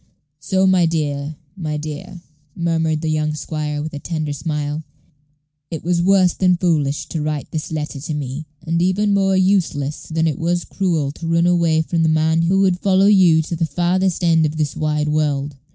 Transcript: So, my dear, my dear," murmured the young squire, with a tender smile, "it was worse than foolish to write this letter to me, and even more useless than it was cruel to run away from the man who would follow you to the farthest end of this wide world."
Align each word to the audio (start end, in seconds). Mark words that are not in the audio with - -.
So, 0.39 0.65
my 0.65 0.87
dear, 0.87 1.37
my 1.55 1.77
dear," 1.77 2.23
murmured 2.55 3.01
the 3.03 3.11
young 3.11 3.35
squire, 3.35 3.83
with 3.83 3.93
a 3.93 3.99
tender 3.99 4.33
smile, 4.33 4.83
"it 5.69 5.83
was 5.83 6.01
worse 6.01 6.33
than 6.33 6.57
foolish 6.57 7.05
to 7.09 7.21
write 7.21 7.51
this 7.51 7.71
letter 7.71 7.99
to 8.01 8.13
me, 8.15 8.47
and 8.65 8.81
even 8.81 9.13
more 9.13 9.37
useless 9.37 10.07
than 10.07 10.25
it 10.25 10.39
was 10.39 10.65
cruel 10.65 11.11
to 11.11 11.27
run 11.27 11.45
away 11.45 11.83
from 11.83 12.01
the 12.01 12.09
man 12.09 12.41
who 12.41 12.61
would 12.61 12.79
follow 12.79 13.05
you 13.05 13.43
to 13.43 13.55
the 13.55 13.67
farthest 13.67 14.23
end 14.23 14.43
of 14.43 14.57
this 14.57 14.75
wide 14.75 15.09
world." 15.09 15.57